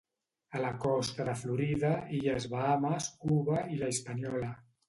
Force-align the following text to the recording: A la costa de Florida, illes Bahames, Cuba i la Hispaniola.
A 0.59 0.61
la 0.63 0.71
costa 0.85 1.27
de 1.27 1.35
Florida, 1.41 1.93
illes 2.21 2.49
Bahames, 2.55 3.13
Cuba 3.27 3.63
i 3.77 3.81
la 3.83 3.95
Hispaniola. 3.95 4.53